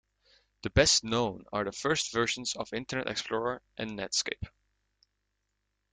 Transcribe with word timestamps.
The 0.63 0.71
best 0.71 1.03
known 1.03 1.45
are 1.53 1.63
the 1.63 1.71
first 1.71 2.11
versions 2.11 2.55
of 2.55 2.73
Internet 2.73 3.07
Explorer 3.07 3.61
and 3.77 3.91
Netscape. 3.91 4.49